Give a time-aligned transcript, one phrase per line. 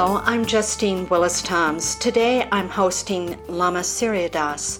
[0.00, 1.96] Hello, I'm Justine Willis Toms.
[1.96, 4.78] Today I'm hosting Lama Surya Das.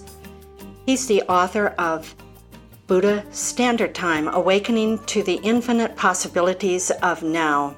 [0.85, 2.15] He's the author of
[2.87, 7.75] Buddha Standard Time Awakening to the Infinite Possibilities of Now.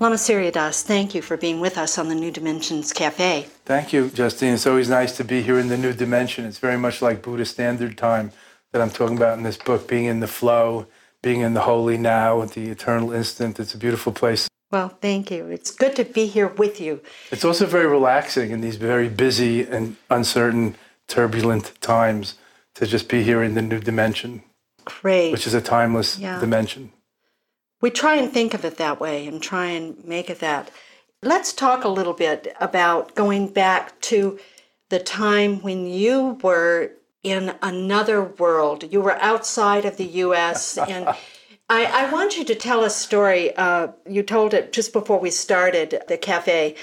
[0.00, 3.46] Lama Surya Das, thank you for being with us on the New Dimensions Cafe.
[3.64, 4.52] Thank you, Justine.
[4.52, 6.44] It's always nice to be here in the new dimension.
[6.44, 8.32] It's very much like Buddha Standard Time
[8.72, 10.88] that I'm talking about in this book, being in the flow,
[11.22, 13.58] being in the holy now, the eternal instant.
[13.58, 14.46] It's a beautiful place.
[14.70, 15.46] Well, thank you.
[15.46, 17.00] It's good to be here with you.
[17.32, 20.76] It's also very relaxing in these very busy and uncertain,
[21.08, 22.36] turbulent times
[22.74, 24.42] to just be here in the new dimension.
[24.84, 25.32] Great.
[25.32, 26.38] Which is a timeless yeah.
[26.38, 26.92] dimension.
[27.80, 30.70] We try and think of it that way and try and make it that.
[31.22, 34.38] Let's talk a little bit about going back to
[34.88, 38.90] the time when you were in another world.
[38.92, 41.14] You were outside of the US and
[41.70, 43.56] I, I, want you to tell a story.
[43.56, 46.74] Uh, you told it just before we started the cafe,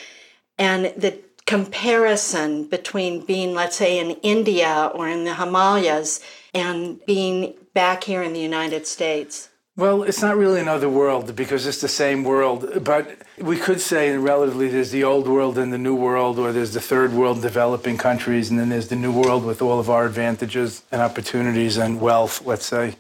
[0.58, 6.22] and the comparison between being, let's say, in India or in the Himalayas
[6.54, 9.50] and being back here in the United States.
[9.76, 12.84] Well, it's not really another world because it's the same world.
[12.84, 16.74] But we could say, relatively, there's the old world and the new world, or there's
[16.74, 20.06] the third world, developing countries, and then there's the new world with all of our
[20.06, 22.96] advantages and opportunities and wealth, let's say.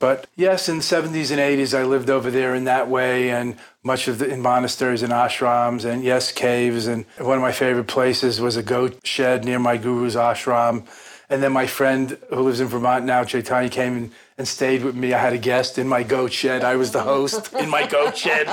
[0.00, 3.56] But yes, in the 70s and 80s, I lived over there in that way, and
[3.82, 6.86] much of the in monasteries and ashrams, and yes, caves.
[6.86, 10.86] And one of my favorite places was a goat shed near my guru's ashram.
[11.28, 14.96] And then my friend who lives in Vermont now, Chaitanya, came and, and stayed with
[14.96, 15.12] me.
[15.12, 16.64] I had a guest in my goat shed.
[16.64, 18.48] I was the host in my goat shed,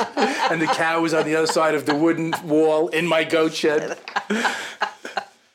[0.51, 3.53] and the cow was on the other side of the wooden wall in my goat
[3.53, 3.97] shed.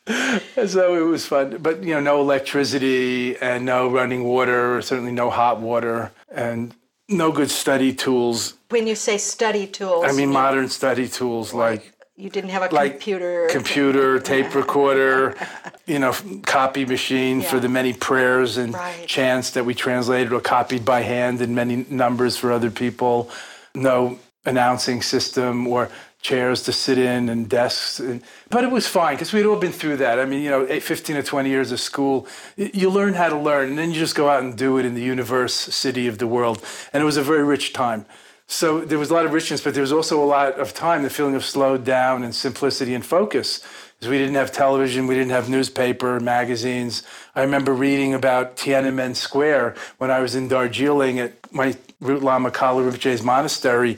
[0.66, 5.30] so it was fun, but you know, no electricity and no running water, certainly no
[5.30, 6.74] hot water, and
[7.08, 8.54] no good study tools.
[8.70, 12.74] When you say study tools, I mean modern study tools like you didn't have a
[12.74, 15.36] like computer, computer, tape recorder,
[15.86, 16.14] you know,
[16.44, 17.48] copy machine yeah.
[17.48, 19.06] for the many prayers and right.
[19.06, 23.30] chants that we translated or copied by hand in many numbers for other people.
[23.74, 25.88] No announcing system or
[26.22, 27.98] chairs to sit in and desks.
[28.00, 30.18] And, but it was fine because we'd all been through that.
[30.18, 33.70] I mean, you know, 15 or 20 years of school, you learn how to learn
[33.70, 36.26] and then you just go out and do it in the universe city of the
[36.26, 36.64] world.
[36.92, 38.06] And it was a very rich time.
[38.46, 41.02] So there was a lot of richness, but there was also a lot of time,
[41.02, 43.60] the feeling of slowed down and simplicity and focus.
[43.98, 47.02] Because we didn't have television, we didn't have newspaper, magazines.
[47.34, 52.50] I remember reading about Tiananmen Square when I was in Darjeeling at my Root Lama
[52.50, 53.96] Kalu Rinpoche's monastery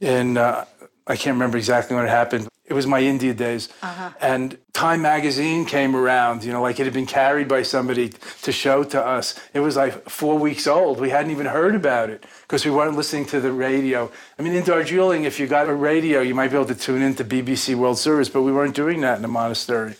[0.00, 0.66] in uh,
[1.06, 2.48] I can't remember exactly when it happened.
[2.64, 3.68] It was my India days.
[3.80, 4.10] Uh-huh.
[4.20, 8.10] And Time magazine came around, you know, like it had been carried by somebody
[8.42, 9.38] to show to us.
[9.54, 10.98] It was like four weeks old.
[10.98, 14.10] We hadn't even heard about it because we weren't listening to the radio.
[14.36, 17.02] I mean, in Darjeeling, if you got a radio, you might be able to tune
[17.02, 19.94] into BBC World Service, but we weren't doing that in the monastery.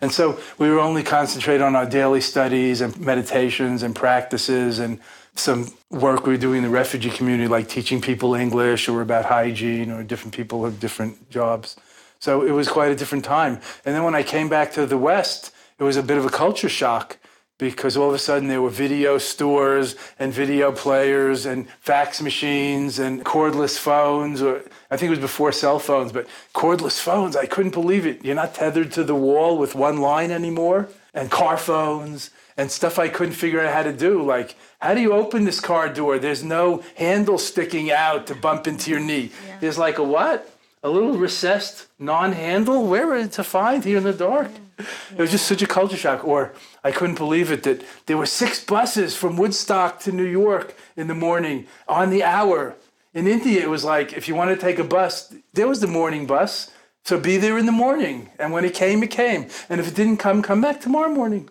[0.00, 5.00] And so we were only concentrated on our daily studies and meditations and practices and
[5.34, 9.24] some work we were doing in the refugee community, like teaching people English or about
[9.24, 11.76] hygiene or different people have different jobs.
[12.18, 13.60] So it was quite a different time.
[13.84, 16.30] And then when I came back to the West, it was a bit of a
[16.30, 17.18] culture shock
[17.58, 22.98] because all of a sudden there were video stores and video players and fax machines
[22.98, 27.46] and cordless phones or I think it was before cell phones, but cordless phones, I
[27.46, 28.24] couldn't believe it.
[28.24, 32.98] You're not tethered to the wall with one line anymore and car phones and stuff
[32.98, 36.18] I couldn't figure out how to do like how do you open this car door?
[36.18, 39.30] There's no handle sticking out to bump into your knee.
[39.46, 39.58] Yeah.
[39.60, 40.52] There's like a what?
[40.82, 42.88] A little recessed non-handle?
[42.88, 44.50] Where is it to find here in the dark?
[44.80, 44.84] Yeah.
[45.12, 46.24] It was just such a culture shock.
[46.24, 46.52] Or
[46.82, 51.06] I couldn't believe it that there were six buses from Woodstock to New York in
[51.06, 52.74] the morning on the hour.
[53.14, 55.86] In India, it was like if you want to take a bus, there was the
[55.86, 56.72] morning bus.
[57.04, 58.30] So be there in the morning.
[58.36, 59.46] And when it came, it came.
[59.68, 61.48] And if it didn't come, come back tomorrow morning.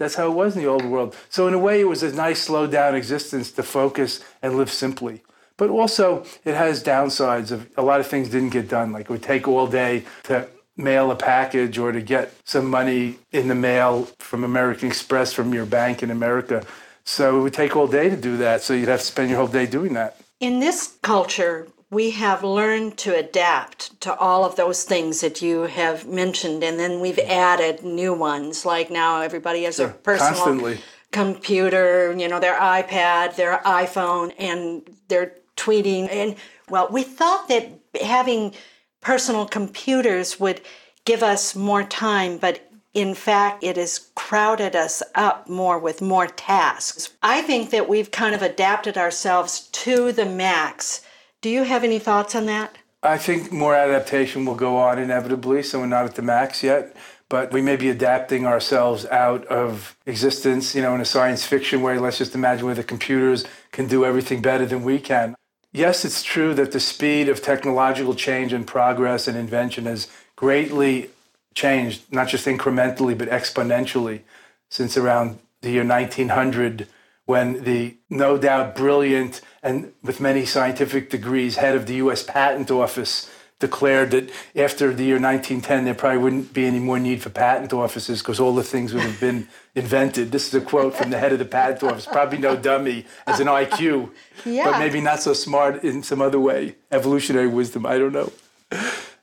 [0.00, 1.14] That's how it was in the old world.
[1.28, 4.72] So, in a way, it was a nice, slow down existence to focus and live
[4.72, 5.20] simply.
[5.58, 8.92] But also, it has downsides of a lot of things didn't get done.
[8.92, 13.18] Like it would take all day to mail a package or to get some money
[13.30, 16.64] in the mail from American Express from your bank in America.
[17.04, 18.62] So it would take all day to do that.
[18.62, 20.16] So you'd have to spend your whole day doing that.
[20.40, 25.62] In this culture, we have learned to adapt to all of those things that you
[25.62, 28.64] have mentioned, and then we've added new ones.
[28.64, 30.78] Like now, everybody has a personal constantly.
[31.10, 36.08] computer, you know, their iPad, their iPhone, and they're tweeting.
[36.10, 36.36] And
[36.68, 37.68] well, we thought that
[38.00, 38.54] having
[39.00, 40.60] personal computers would
[41.04, 46.26] give us more time, but in fact, it has crowded us up more with more
[46.26, 47.10] tasks.
[47.22, 51.02] I think that we've kind of adapted ourselves to the max.
[51.40, 52.76] Do you have any thoughts on that?
[53.02, 56.94] I think more adaptation will go on inevitably, so we're not at the max yet.
[57.30, 61.80] But we may be adapting ourselves out of existence, you know, in a science fiction
[61.80, 61.96] way.
[61.96, 65.34] Let's just imagine where the computers can do everything better than we can.
[65.72, 71.10] Yes, it's true that the speed of technological change and progress and invention has greatly
[71.54, 74.22] changed, not just incrementally, but exponentially
[74.68, 76.88] since around the year 1900,
[77.30, 82.70] when the no doubt brilliant and with many scientific degrees head of the US Patent
[82.70, 83.30] Office
[83.60, 87.72] declared that after the year 1910, there probably wouldn't be any more need for patent
[87.72, 90.32] offices because all the things would have been invented.
[90.32, 93.38] This is a quote from the head of the patent office, probably no dummy as
[93.38, 94.10] an IQ,
[94.46, 94.64] yeah.
[94.64, 96.74] but maybe not so smart in some other way.
[96.90, 98.32] Evolutionary wisdom, I don't know.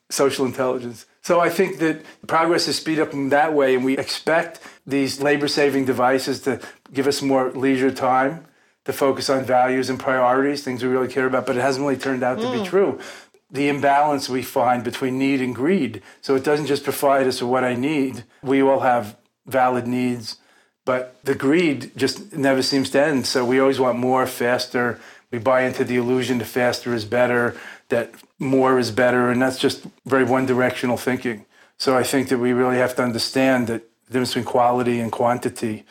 [0.09, 1.07] Social intelligence.
[1.27, 5.21] So I think that progress is speed up in that way, and we expect these
[5.21, 6.61] labor saving devices to
[6.93, 8.45] give us more leisure time
[8.85, 11.99] to focus on values and priorities, things we really care about, but it hasn't really
[11.99, 12.65] turned out to be mm.
[12.65, 12.97] true.
[13.51, 16.01] The imbalance we find between need and greed.
[16.21, 18.23] So it doesn't just provide us with what I need.
[18.41, 20.37] We all have valid needs,
[20.85, 23.27] but the greed just never seems to end.
[23.27, 24.97] So we always want more, faster.
[25.29, 27.57] We buy into the illusion that faster is better
[27.89, 31.45] that more is better, and that's just very one directional thinking.
[31.77, 35.11] So I think that we really have to understand that the difference between quality and
[35.11, 35.85] quantity.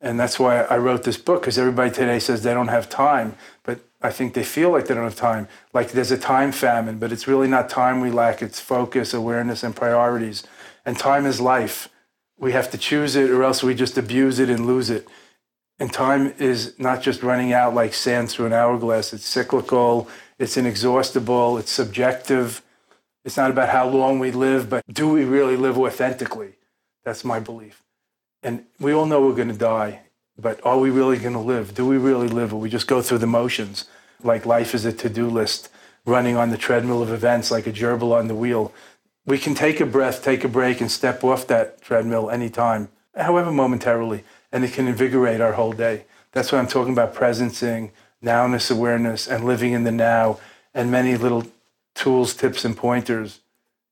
[0.00, 3.36] And that's why I wrote this book, because everybody today says they don't have time,
[3.62, 6.98] but I think they feel like they don't have time, like there's a time famine,
[6.98, 10.42] but it's really not time we lack, it's focus, awareness, and priorities.
[10.86, 11.88] And time is life.
[12.38, 15.06] We have to choose it, or else we just abuse it and lose it.
[15.78, 20.08] And time is not just running out like sand through an hourglass, it's cyclical,
[20.40, 22.62] it's inexhaustible, it's subjective.
[23.26, 26.54] It's not about how long we live, but do we really live authentically?
[27.04, 27.82] That's my belief.
[28.42, 30.00] And we all know we're going to die,
[30.38, 31.74] but are we really going to live?
[31.74, 33.84] Do we really live, or we just go through the motions?
[34.24, 35.68] Like life is a to do list,
[36.06, 38.72] running on the treadmill of events like a gerbil on the wheel.
[39.26, 43.52] We can take a breath, take a break, and step off that treadmill anytime, however
[43.52, 46.06] momentarily, and it can invigorate our whole day.
[46.32, 47.90] That's why I'm talking about presencing,
[48.22, 50.38] nowness awareness and living in the now,
[50.74, 51.46] and many little
[51.94, 53.40] tools, tips, and pointers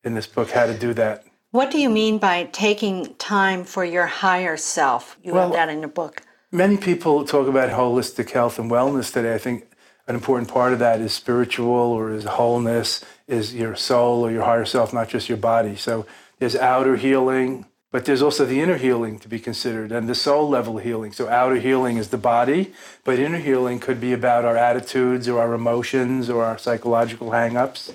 [0.04, 1.24] in this book how to do that.
[1.50, 5.16] What do you mean by taking time for your higher self?
[5.22, 6.22] You well, have that in your book.
[6.52, 9.34] Many people talk about holistic health and wellness today.
[9.34, 9.66] I think
[10.06, 14.44] an important part of that is spiritual or is wholeness, is your soul or your
[14.44, 15.76] higher self, not just your body.
[15.76, 16.06] So
[16.38, 20.48] there's outer healing, but there's also the inner healing to be considered and the soul
[20.48, 21.12] level healing.
[21.12, 22.72] So, outer healing is the body,
[23.04, 27.94] but inner healing could be about our attitudes or our emotions or our psychological hangups,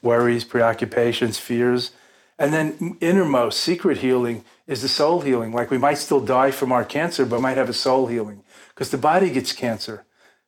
[0.00, 1.90] worries, preoccupations, fears.
[2.38, 5.52] And then, innermost, secret healing is the soul healing.
[5.52, 8.90] Like we might still die from our cancer, but might have a soul healing because
[8.90, 10.04] the body gets cancer.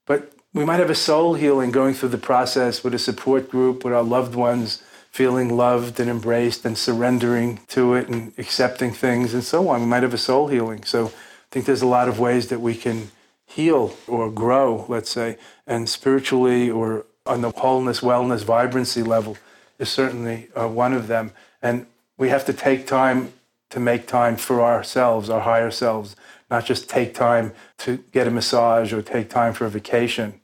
[0.07, 3.85] But we might have a soul healing going through the process with a support group,
[3.85, 4.83] with our loved ones
[5.15, 9.81] feeling loved and embraced and surrendering to it and accepting things and so on.
[9.81, 10.83] We might have a soul healing.
[10.83, 11.11] So I
[11.53, 13.13] think there's a lot of ways that we can
[13.47, 19.39] heal or grow, let's say, and spiritually or on the wholeness, wellness, vibrancy level
[19.79, 21.31] is certainly uh, one of them.
[21.63, 21.87] And
[22.19, 23.33] we have to take time
[23.71, 26.17] to make time for ourselves, our higher selves,
[26.51, 30.41] not just take time to get a massage or take time for a vacation.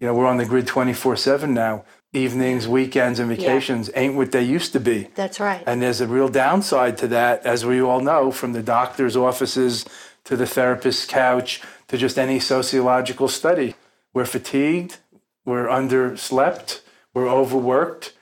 [0.00, 4.00] You know, we're on the grid 24 7 now evenings, weekends, and vacations yeah.
[4.00, 5.08] ain't what they used to be.
[5.14, 5.62] That's right.
[5.66, 9.84] And there's a real downside to that, as we all know, from the doctor's offices
[10.24, 13.74] to the therapist's couch to just any sociological study.
[14.14, 14.98] We're fatigued,
[15.44, 16.80] we're underslept,
[17.14, 18.14] we're overworked.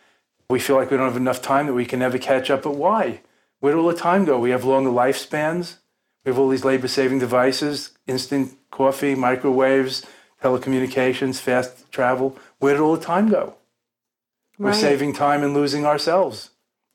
[0.48, 2.62] We feel like we don't have enough time that we can never catch up.
[2.62, 3.20] But why?
[3.60, 4.38] Where did all the time go?
[4.38, 5.76] We have longer lifespans.
[6.24, 10.04] We have all these labor saving devices, instant coffee, microwaves,
[10.42, 12.36] telecommunications, fast travel.
[12.58, 13.56] Where did all the time go?
[14.58, 14.80] We're right.
[14.80, 16.50] saving time and losing ourselves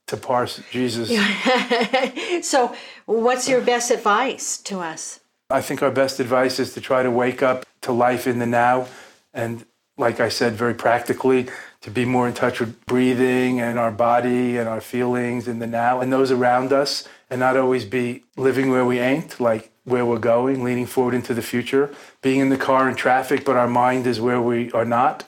[0.08, 1.10] to parse Jesus.
[2.48, 2.76] so,
[3.06, 5.20] what's your best advice to us?
[5.50, 8.46] I think our best advice is to try to wake up to life in the
[8.46, 8.88] now.
[9.34, 9.66] And,
[9.98, 11.50] like I said, very practically,
[11.82, 15.68] to be more in touch with breathing and our body and our feelings in the
[15.68, 20.06] now and those around us, and not always be living where we ain't, like where
[20.06, 23.68] we're going, leaning forward into the future, being in the car in traffic, but our
[23.68, 25.26] mind is where we are not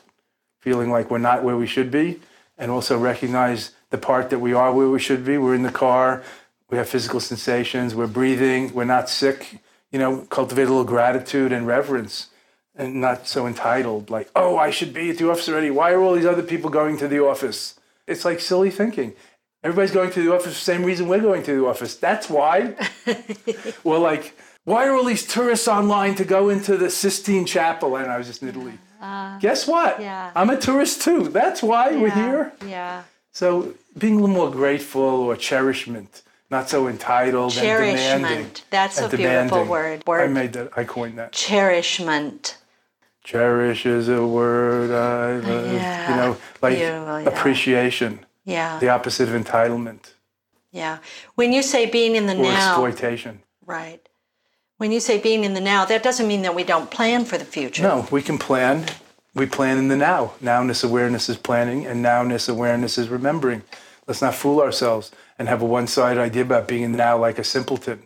[0.63, 2.20] feeling like we're not where we should be,
[2.58, 5.38] and also recognize the part that we are where we should be.
[5.38, 6.24] We're in the car,
[6.70, 9.60] we have physical sensations, we're breathing, we're not sick.
[9.91, 12.29] You know, cultivate a little gratitude and reverence
[12.75, 15.70] and not so entitled, like, oh, I should be at the office already.
[15.70, 17.79] Why are all these other people going to the office?
[18.08, 19.13] It's like silly thinking.
[19.63, 21.96] Everybody's going to the office for the same reason we're going to the office.
[21.96, 22.75] That's why.
[23.84, 27.96] well, like, why are all these tourists online to go into the Sistine Chapel?
[27.96, 28.79] And I was just in Italy.
[29.03, 30.00] Uh, Guess what?
[30.00, 30.31] Yeah.
[30.33, 31.27] I'm a tourist too.
[31.27, 32.53] That's why yeah, we're here.
[32.65, 33.03] Yeah.
[33.33, 38.00] So being a little more grateful or cherishment, not so entitled cherishment.
[38.00, 38.51] and demanding.
[38.69, 39.50] That's and a demanding.
[39.50, 40.03] beautiful word.
[40.07, 40.24] word.
[40.24, 40.72] I made that.
[40.77, 41.33] I coined that.
[41.33, 42.57] Cherishment.
[43.25, 45.74] Cherish is a word I love.
[45.74, 46.10] Yeah.
[46.10, 48.79] You know, like Yeah, appreciation, Yeah.
[48.79, 50.13] the opposite of entitlement
[50.72, 51.00] Yeah.
[51.36, 53.41] When you say being in the or now, exploitation.
[53.65, 54.07] right.
[54.77, 57.38] When you say being in the now, that doesn't mean that we don't plan for
[57.38, 57.84] the future.
[57.84, 58.86] No, we can plan.
[59.36, 60.34] We plan in the now.
[60.42, 63.63] Nowness awareness is planning, and nowness awareness is remembering.
[64.08, 67.18] Let's not fool ourselves and have a one sided idea about being in the now
[67.18, 68.03] like a simpleton.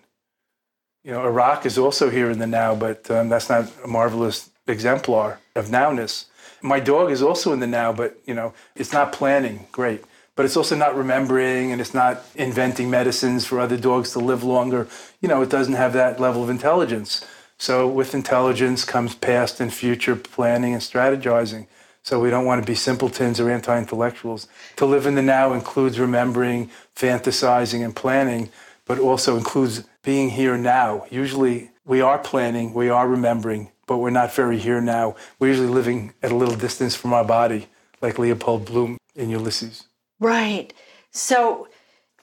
[1.04, 3.88] You know, a rock is also here in the now, but um, that's not a
[3.88, 6.26] marvelous exemplar of nowness.
[6.62, 9.68] My dog is also in the now, but, you know, it's not planning.
[9.72, 10.04] Great.
[10.38, 14.44] But it's also not remembering and it's not inventing medicines for other dogs to live
[14.44, 14.88] longer.
[15.20, 17.25] You know, it doesn't have that level of intelligence.
[17.58, 21.65] So with intelligence comes past and future planning and strategizing.
[22.03, 24.48] So we don't want to be simpletons or anti-intellectuals.
[24.75, 28.50] To live in the now includes remembering, fantasizing, and planning,
[28.86, 31.08] but also includes being here now.
[31.10, 35.15] Usually we are planning, we are remembering, but we're not very here now.
[35.39, 37.70] We're usually living at a little distance from our body,
[38.03, 39.86] like Leopold Bloom in Ulysses.
[40.20, 40.74] Right.
[41.12, 41.68] So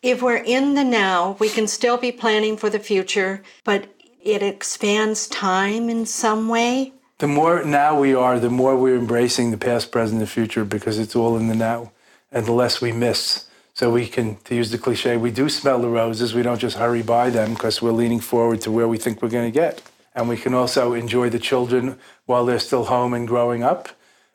[0.03, 3.89] if we're in the now, we can still be planning for the future, but
[4.23, 6.93] it expands time in some way.
[7.19, 10.99] The more now we are, the more we're embracing the past, present, and future because
[10.99, 11.93] it's all in the now,
[12.33, 13.49] and the less we miss.
[13.73, 16.35] So we can, to use the cliche, we do smell the roses.
[16.35, 19.29] We don't just hurry by them because we're leaning forward to where we think we're
[19.29, 19.83] going to get.
[20.15, 23.89] And we can also enjoy the children while they're still home and growing up.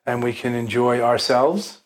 [0.06, 1.80] And we can enjoy ourselves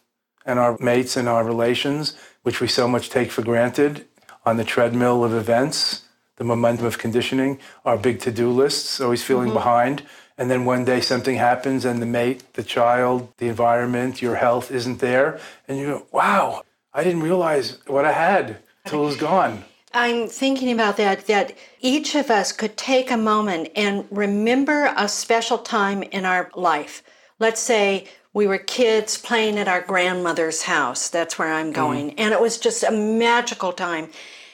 [0.46, 4.06] and our mates and our relations, which we so much take for granted
[4.46, 6.04] on the treadmill of events,
[6.38, 9.54] the momentum of conditioning, our big to do lists, always feeling Mm-hmm.
[9.56, 10.04] behind.
[10.38, 14.72] And then one day something happens and the mate, the child, the environment, your health
[14.72, 15.40] isn't there.
[15.68, 19.64] And you go, wow, I didn't realize what I had till it was gone.
[19.94, 25.08] I'm thinking about that, that each of us could take a moment and remember a
[25.08, 27.04] special time in our life.
[27.38, 31.10] Let's say we were kids playing at our grandmother's house.
[31.10, 32.18] That's where I'm going.
[32.20, 34.10] And it was just a magical time.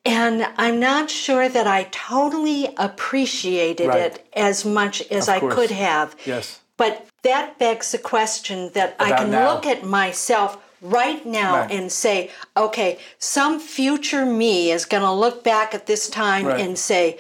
[0.06, 4.00] And I'm not sure that I totally appreciated Right.
[4.00, 6.16] it as much as I could have.
[6.26, 6.60] Yes.
[6.78, 9.54] But that begs the question that I can now.
[9.54, 11.72] look at myself right now Right.
[11.72, 16.62] and say, okay, some future me is going to look back at this time Right.
[16.62, 17.18] and say,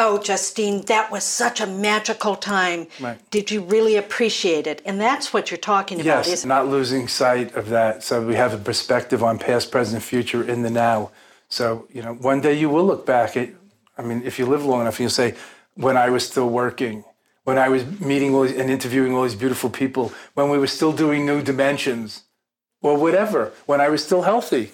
[0.00, 2.86] oh, Justine, that was such a magical time.
[2.98, 3.18] Right.
[3.30, 4.80] Did you really appreciate it?
[4.86, 8.02] And that's what you're talking about, Yes, isn't losing sight of that.
[8.02, 11.10] So we have a perspective on past, present, future in the now.
[11.48, 13.50] So, you know, one day you will look back at,
[13.98, 15.34] I mean, if you live long enough, you'll say,
[15.74, 17.04] when I was still working,
[17.44, 20.66] when I was meeting all these, and interviewing all these beautiful people, when we were
[20.66, 22.24] still doing new dimensions,
[22.82, 24.72] or whatever, when I was still healthy,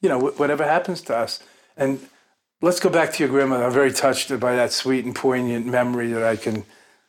[0.00, 1.40] you know, wh- whatever happens to us.
[1.76, 2.00] And
[2.62, 3.64] let's go back to your grandmother.
[3.64, 6.64] I'm very touched by that sweet and poignant memory that I can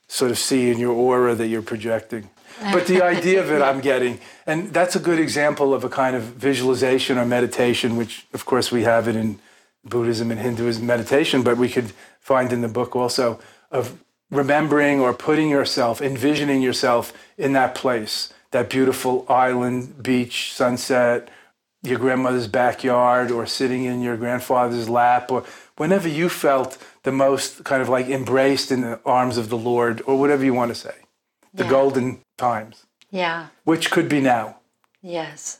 [0.07, 2.29] sort of see in your aura that you're projecting.
[2.59, 6.15] But the idea of it, I'm getting, and that's a good example of a kind
[6.15, 9.39] of visualization or meditation, which, of course, we have it in
[9.85, 13.39] Buddhism and Hinduism meditation, but we could find in the book also
[13.71, 13.99] of
[14.31, 21.29] remembering or putting yourself, envisioning yourself in that place, that beautiful island, beach, sunset,
[21.83, 25.43] your grandmother's backyard, or sitting in your grandfather's lap, or
[25.77, 30.01] whenever you felt the most kind of like embraced in the arms of the Lord,
[30.07, 30.95] or whatever you want to say,
[31.53, 31.69] the Yeah.
[31.69, 33.47] golden times, Yeah.
[33.65, 34.55] which could be now.
[35.01, 35.59] Yes.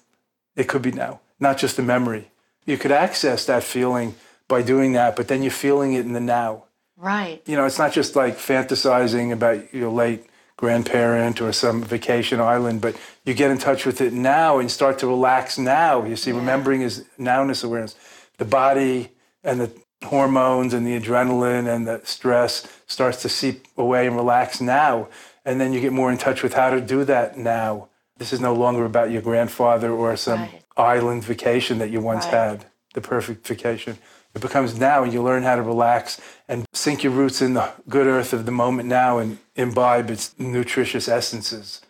[0.55, 2.31] It could be now, not just a memory.
[2.65, 4.15] You could access that feeling
[4.47, 6.63] by doing that, but then you're feeling it in the now.
[6.95, 7.41] Right.
[7.45, 10.25] You know, it's not just like fantasizing about your late
[10.67, 14.97] grandparent or some vacation island, but you get in touch with it now and start
[14.97, 16.05] to relax now.
[16.05, 17.97] You see, remembering is nowness awareness.
[18.37, 19.09] The body
[19.43, 19.69] and the
[20.05, 25.09] hormones and the adrenaline and the stress starts to seep away and relax now.
[25.43, 27.89] And then you get more in touch with how to do that now.
[28.15, 30.61] This is no longer about your grandfather or some Right.
[30.77, 32.35] island vacation that you once Right.
[32.35, 33.97] had, the perfect vacation.
[34.35, 37.71] It becomes now, and you learn how to relax and sink your roots in the
[37.87, 41.81] good earth of the moment now and imbibe its nutritious essences.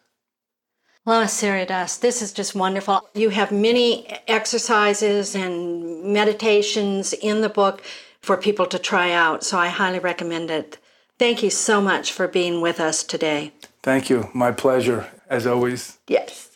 [1.05, 3.09] Lama Surya Das, this is just wonderful.
[3.13, 7.83] You have many exercises and meditations in the book
[8.21, 10.77] for people to try out, so I highly recommend it.
[11.19, 13.51] Thank you so much for being with us today.
[13.81, 14.29] Thank you.
[14.33, 15.99] My pleasure, as always.
[16.07, 16.52] Yes.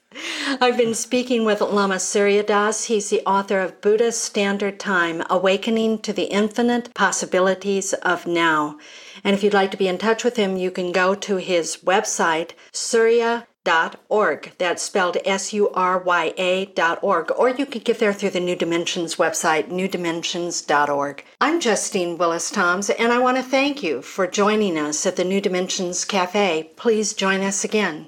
[0.61, 2.85] I've been speaking with Lama Surya Das.
[2.85, 8.77] He's the author of Buddha's Standard Time Awakening to the Infinite Possibilities of Now.
[9.23, 11.77] And if you'd like to be in touch with him, you can go to his
[11.85, 14.51] website, surya.org.
[14.57, 17.31] That's spelled S U R Y A.org.
[17.31, 21.25] Or you could get there through the New Dimensions website, newdimensions.org.
[21.41, 25.23] I'm Justine Willis Toms, and I want to thank you for joining us at the
[25.23, 26.71] New Dimensions Cafe.
[26.75, 28.07] Please join us again.